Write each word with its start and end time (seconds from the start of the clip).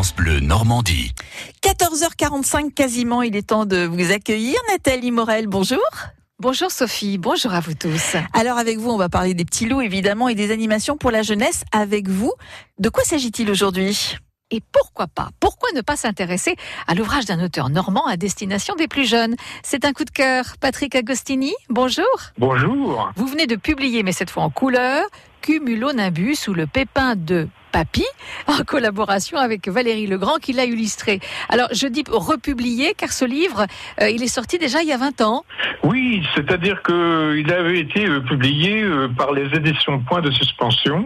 France 0.00 0.14
Bleu 0.14 0.40
Normandie. 0.40 1.12
14h45 1.62 2.72
quasiment, 2.72 3.20
il 3.20 3.36
est 3.36 3.48
temps 3.48 3.66
de 3.66 3.84
vous 3.84 4.12
accueillir. 4.12 4.56
Nathalie 4.70 5.10
Morel, 5.10 5.46
bonjour. 5.46 5.84
Bonjour 6.38 6.70
Sophie, 6.70 7.18
bonjour 7.18 7.52
à 7.52 7.60
vous 7.60 7.74
tous. 7.74 8.16
Alors 8.32 8.56
avec 8.56 8.78
vous, 8.78 8.88
on 8.88 8.96
va 8.96 9.10
parler 9.10 9.34
des 9.34 9.44
petits 9.44 9.66
loups 9.66 9.82
évidemment 9.82 10.30
et 10.30 10.34
des 10.34 10.52
animations 10.52 10.96
pour 10.96 11.10
la 11.10 11.20
jeunesse 11.20 11.64
avec 11.70 12.08
vous. 12.08 12.32
De 12.78 12.88
quoi 12.88 13.04
s'agit-il 13.04 13.50
aujourd'hui? 13.50 14.16
Et 14.50 14.62
pourquoi 14.72 15.06
pas? 15.06 15.28
Pourquoi 15.38 15.68
ne 15.74 15.82
pas 15.82 15.96
s'intéresser 15.96 16.56
à 16.86 16.94
l'ouvrage 16.94 17.26
d'un 17.26 17.44
auteur 17.44 17.68
normand 17.68 18.06
à 18.06 18.16
destination 18.16 18.76
des 18.76 18.88
plus 18.88 19.06
jeunes? 19.06 19.36
C'est 19.62 19.84
un 19.84 19.92
coup 19.92 20.06
de 20.06 20.10
cœur. 20.10 20.56
Patrick 20.60 20.94
Agostini, 20.94 21.52
bonjour. 21.68 22.06
Bonjour. 22.38 23.12
Vous 23.16 23.26
venez 23.26 23.46
de 23.46 23.56
publier, 23.56 24.02
mais 24.02 24.12
cette 24.12 24.30
fois 24.30 24.44
en 24.44 24.50
couleur, 24.50 25.04
Cumulonimbus 25.42 26.48
ou 26.48 26.54
le 26.54 26.66
pépin 26.66 27.16
de 27.16 27.48
Papy, 27.72 28.04
en 28.46 28.64
collaboration 28.64 29.38
avec 29.38 29.68
Valérie 29.68 30.06
Legrand 30.06 30.38
qui 30.38 30.52
l'a 30.52 30.64
illustré. 30.64 31.20
Alors 31.48 31.68
je 31.72 31.86
dis 31.86 32.04
republié 32.08 32.94
car 32.96 33.10
ce 33.10 33.24
livre, 33.24 33.66
euh, 34.00 34.10
il 34.10 34.22
est 34.22 34.28
sorti 34.28 34.58
déjà 34.58 34.82
il 34.82 34.88
y 34.88 34.92
a 34.92 34.96
20 34.96 35.20
ans. 35.20 35.44
Oui, 35.82 36.22
c'est-à-dire 36.34 36.82
qu'il 36.82 37.52
avait 37.52 37.80
été 37.80 38.06
euh, 38.06 38.20
publié 38.20 38.82
euh, 38.82 39.08
par 39.08 39.32
les 39.32 39.46
éditions 39.56 40.00
Point 40.00 40.20
de 40.20 40.30
Suspension. 40.30 41.04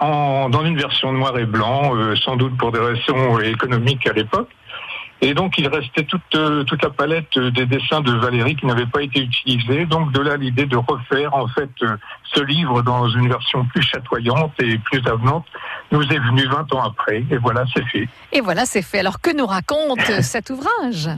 en, 0.00 0.48
dans 0.48 0.64
une 0.64 0.76
version 0.76 1.12
noir 1.12 1.38
et 1.38 1.46
blanc, 1.46 1.94
sans 2.24 2.36
doute 2.36 2.56
pour 2.56 2.72
des 2.72 2.80
raisons 2.80 3.38
économiques 3.40 4.06
à 4.06 4.12
l'époque. 4.12 4.48
Et 5.24 5.34
donc, 5.34 5.56
il 5.56 5.68
restait 5.68 6.02
toute, 6.02 6.34
euh, 6.34 6.64
toute 6.64 6.82
la 6.82 6.90
palette 6.90 7.38
des 7.38 7.64
dessins 7.64 8.00
de 8.00 8.10
Valérie 8.10 8.56
qui 8.56 8.66
n'avait 8.66 8.86
pas 8.86 9.02
été 9.02 9.20
utilisée. 9.20 9.86
Donc, 9.86 10.10
de 10.10 10.20
là, 10.20 10.36
l'idée 10.36 10.66
de 10.66 10.76
refaire, 10.76 11.32
en 11.32 11.46
fait, 11.46 11.70
euh, 11.82 11.96
ce 12.34 12.40
livre 12.42 12.82
dans 12.82 13.08
une 13.08 13.28
version 13.28 13.64
plus 13.66 13.82
chatoyante 13.82 14.52
et 14.58 14.78
plus 14.78 15.00
avenante 15.06 15.46
nous 15.92 16.02
est 16.02 16.18
venue 16.18 16.44
20 16.48 16.74
ans 16.74 16.82
après. 16.82 17.24
Et 17.30 17.36
voilà, 17.36 17.62
c'est 17.72 17.84
fait. 17.84 18.08
Et 18.32 18.40
voilà, 18.40 18.66
c'est 18.66 18.82
fait. 18.82 18.98
Alors, 18.98 19.20
que 19.20 19.34
nous 19.34 19.46
raconte 19.46 20.00
cet 20.22 20.50
ouvrage? 20.50 21.08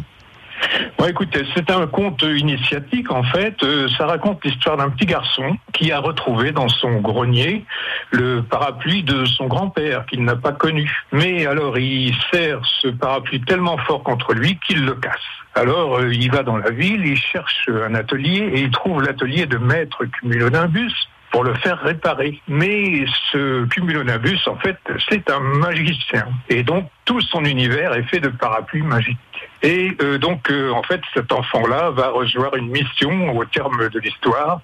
Bon, 0.99 1.07
écoutez, 1.07 1.45
c'est 1.55 1.71
un 1.71 1.87
conte 1.87 2.23
initiatique 2.23 3.11
en 3.11 3.23
fait. 3.23 3.63
Euh, 3.63 3.89
ça 3.97 4.07
raconte 4.07 4.45
l'histoire 4.45 4.77
d'un 4.77 4.91
petit 4.91 5.07
garçon 5.07 5.57
qui 5.73 5.93
a 5.93 5.99
retrouvé 5.99 6.53
dans 6.53 6.69
son 6.69 7.01
grenier 7.01 7.65
le 8.11 8.43
parapluie 8.43 9.03
de 9.03 9.25
son 9.25 9.47
grand-père 9.47 10.07
qu'il 10.07 10.25
n'a 10.25 10.37
pas 10.37 10.53
connu. 10.53 10.91
Mais 11.13 11.47
alors 11.47 11.79
il 11.79 12.15
serre 12.33 12.61
ce 12.81 12.89
parapluie 12.89 13.41
tellement 13.43 13.79
fort 13.79 14.03
contre 14.03 14.35
lui 14.35 14.59
qu'il 14.67 14.85
le 14.85 14.95
casse. 14.95 15.15
Alors 15.55 15.99
euh, 15.99 16.13
il 16.13 16.31
va 16.31 16.43
dans 16.43 16.57
la 16.57 16.71
ville, 16.71 17.05
il 17.05 17.17
cherche 17.17 17.69
un 17.69 17.95
atelier 17.95 18.51
et 18.55 18.61
il 18.61 18.71
trouve 18.71 19.03
l'atelier 19.03 19.47
de 19.47 19.59
maître 19.59 20.05
Cumulonimbus 20.05 20.93
pour 21.35 21.43
le 21.43 21.55
faire 21.55 21.81
réparer. 21.81 22.41
Mais 22.47 23.05
ce 23.33 23.65
cumulonimbus, 23.67 24.47
en 24.47 24.57
fait, 24.57 24.79
c'est 25.09 25.29
un 25.31 25.41
magicien. 25.41 26.29
Et 26.49 26.63
donc, 26.63 26.89
tout 27.05 27.21
son 27.21 27.45
univers 27.45 27.93
est 27.95 28.05
fait 28.05 28.21
de 28.21 28.29
parapluies 28.29 28.83
magiques. 28.83 29.19
Et 29.65 29.97
euh, 30.03 30.19
donc, 30.19 30.51
euh, 30.51 30.71
en 30.73 30.83
fait, 30.83 31.01
cet 31.15 31.33
enfant-là 31.33 31.91
va 31.91 32.11
recevoir 32.11 32.55
une 32.55 32.69
mission 32.69 33.35
au 33.35 33.47
terme 33.47 33.89
de 33.89 33.99
l'histoire 33.99 34.61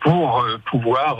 pour 0.00 0.42
euh, 0.42 0.58
pouvoir 0.70 1.16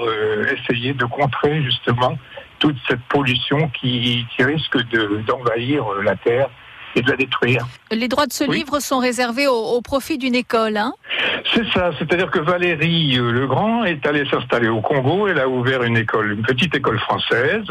essayer 0.52 0.92
de 0.92 1.06
contrer 1.06 1.62
justement 1.62 2.18
toute 2.58 2.76
cette 2.86 3.00
pollution 3.08 3.70
qui, 3.70 4.26
qui 4.36 4.44
risque 4.44 4.76
d'envahir 5.26 5.86
la 6.02 6.16
Terre 6.16 6.50
et 6.94 7.00
de 7.00 7.10
la 7.10 7.16
détruire. 7.16 7.66
Les 7.90 8.08
droits 8.08 8.26
de 8.26 8.32
ce 8.32 8.44
livre 8.44 8.78
sont 8.80 8.98
réservés 8.98 9.46
au, 9.46 9.80
profit 9.80 10.18
d'une 10.18 10.34
école, 10.34 10.76
hein? 10.76 10.92
C'est 11.54 11.66
ça, 11.68 11.92
c'est-à-dire 11.98 12.32
que 12.32 12.40
Valérie 12.40 13.16
euh, 13.16 13.30
Legrand 13.30 13.84
est 13.84 14.04
allée 14.06 14.28
s'installer 14.28 14.66
au 14.66 14.80
Congo, 14.80 15.28
elle 15.28 15.38
a 15.38 15.48
ouvert 15.48 15.84
une 15.84 15.96
école, 15.96 16.32
une 16.32 16.42
petite 16.42 16.74
école 16.74 16.98
française, 16.98 17.66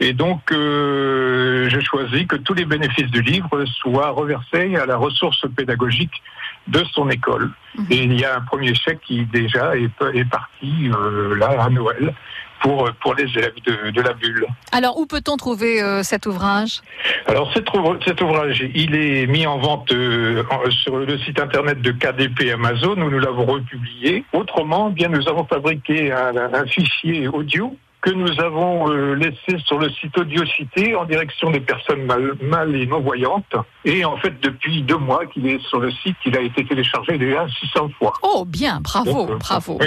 et 0.00 0.14
donc 0.14 0.50
euh, 0.52 1.68
j'ai 1.68 1.82
choisi 1.82 2.26
que 2.26 2.36
tous 2.36 2.54
les 2.54 2.64
bénéfices 2.64 3.10
du 3.10 3.20
livre 3.20 3.64
soient 3.66 4.10
reversés 4.10 4.74
à 4.76 4.86
la 4.86 4.96
ressource 4.96 5.44
pédagogique 5.54 6.22
de 6.68 6.82
son 6.92 7.10
école. 7.10 7.50
Mhm. 7.76 7.86
Et 7.90 7.96
il 8.04 8.18
y 8.18 8.24
a 8.24 8.36
un 8.36 8.40
premier 8.40 8.74
chèque 8.74 9.00
qui 9.02 9.26
déjà 9.26 9.76
est, 9.76 9.90
est 10.14 10.24
parti 10.24 10.90
euh, 10.90 11.36
là 11.36 11.62
à 11.62 11.68
Noël 11.68 12.14
pour, 12.60 12.90
pour 13.02 13.14
les 13.14 13.24
élèves 13.24 13.54
de, 13.66 13.90
de 13.90 14.00
la 14.00 14.12
bulle. 14.12 14.46
Alors, 14.72 14.98
où 14.98 15.06
peut-on 15.06 15.36
trouver 15.36 15.82
euh, 15.82 16.02
cet 16.02 16.26
ouvrage? 16.26 16.82
Alors, 17.26 17.52
cet, 17.52 17.66
cet, 18.04 18.20
ouvrage, 18.20 18.64
il 18.74 18.94
est 18.94 19.26
mis 19.26 19.46
en 19.46 19.58
vente 19.58 19.92
euh, 19.92 20.42
sur 20.82 20.98
le 20.98 21.18
site 21.18 21.40
internet 21.40 21.80
de 21.80 21.92
KDP 21.92 22.52
Amazon, 22.52 22.92
où 22.92 23.10
nous 23.10 23.18
l'avons 23.18 23.46
republié. 23.46 24.24
Autrement, 24.32 24.90
bien, 24.90 25.08
nous 25.08 25.28
avons 25.28 25.44
fabriqué 25.44 26.12
un, 26.12 26.36
un 26.36 26.66
fichier 26.66 27.28
audio 27.28 27.76
que 28.02 28.10
nous 28.10 28.40
avons 28.40 28.90
euh, 28.90 29.14
laissé 29.14 29.62
sur 29.66 29.78
le 29.78 29.90
site 29.90 30.16
Audiocité 30.16 30.94
en 30.94 31.04
direction 31.04 31.50
des 31.50 31.60
personnes 31.60 32.04
mal, 32.04 32.74
et 32.74 32.86
non-voyantes. 32.86 33.54
Et 33.84 34.04
en 34.04 34.16
fait, 34.16 34.40
depuis 34.40 34.82
deux 34.82 34.96
mois 34.96 35.26
qu'il 35.26 35.46
est 35.46 35.60
sur 35.68 35.80
le 35.80 35.90
site, 35.90 36.16
il 36.24 36.36
a 36.36 36.40
été 36.40 36.64
téléchargé 36.64 37.18
déjà 37.18 37.46
600 37.60 37.90
fois. 37.98 38.12
Oh, 38.22 38.44
bien, 38.46 38.80
bravo, 38.80 39.30
euh, 39.30 39.36
bravo. 39.36 39.78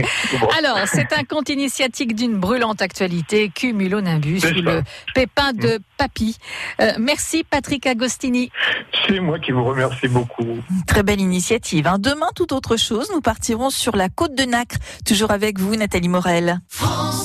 Alors, 0.58 0.78
c'est 0.86 1.12
un 1.12 1.24
conte 1.24 1.48
initiatique 1.48 2.14
d'une 2.14 2.38
brûlante 2.38 2.82
actualité, 2.82 3.48
Cumulonimbus, 3.48 4.40
le 4.54 4.82
pépin 5.14 5.52
de 5.52 5.78
mm. 5.78 5.82
papy. 5.98 6.38
Euh, 6.80 6.92
merci 6.98 7.44
Patrick 7.44 7.86
Agostini. 7.86 8.50
C'est 9.06 9.20
moi 9.20 9.38
qui 9.38 9.52
vous 9.52 9.64
remercie 9.64 10.08
beaucoup. 10.08 10.58
Très 10.86 11.02
belle 11.02 11.20
initiative. 11.20 11.86
Hein. 11.86 11.98
Demain, 11.98 12.28
tout 12.34 12.54
autre 12.54 12.76
chose, 12.76 13.10
nous 13.12 13.20
partirons 13.20 13.70
sur 13.70 13.96
la 13.96 14.08
côte 14.08 14.34
de 14.34 14.44
Nacre, 14.44 14.76
toujours 15.04 15.30
avec 15.30 15.58
vous, 15.58 15.74
Nathalie 15.76 16.08
Morel. 16.08 16.60
France. 16.68 17.15